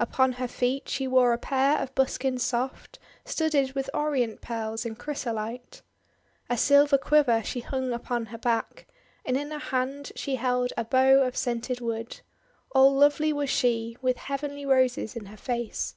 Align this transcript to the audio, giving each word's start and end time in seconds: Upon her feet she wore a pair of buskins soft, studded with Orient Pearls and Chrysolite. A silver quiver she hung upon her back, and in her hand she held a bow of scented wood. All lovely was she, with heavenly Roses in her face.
Upon 0.00 0.32
her 0.32 0.48
feet 0.48 0.88
she 0.88 1.06
wore 1.06 1.32
a 1.32 1.38
pair 1.38 1.78
of 1.78 1.94
buskins 1.94 2.42
soft, 2.42 2.98
studded 3.24 3.74
with 3.74 3.88
Orient 3.94 4.40
Pearls 4.40 4.84
and 4.84 4.98
Chrysolite. 4.98 5.82
A 6.50 6.56
silver 6.56 6.98
quiver 6.98 7.44
she 7.44 7.60
hung 7.60 7.92
upon 7.92 8.26
her 8.34 8.38
back, 8.38 8.88
and 9.24 9.36
in 9.36 9.52
her 9.52 9.60
hand 9.60 10.10
she 10.16 10.34
held 10.34 10.72
a 10.76 10.84
bow 10.84 11.22
of 11.22 11.36
scented 11.36 11.80
wood. 11.80 12.22
All 12.72 12.92
lovely 12.92 13.32
was 13.32 13.50
she, 13.50 13.96
with 14.02 14.16
heavenly 14.16 14.66
Roses 14.66 15.14
in 15.14 15.26
her 15.26 15.36
face. 15.36 15.94